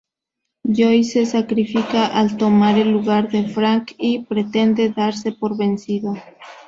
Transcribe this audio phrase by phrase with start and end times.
[0.67, 6.15] Joe se sacrifica al tomar el lugar de Frank y pretender darse por vencido.